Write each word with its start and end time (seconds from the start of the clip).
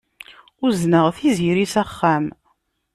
Uzneɣ 0.65 1.05
Tiziri 1.17 1.65
s 1.73 1.75
axxam. 1.83 2.25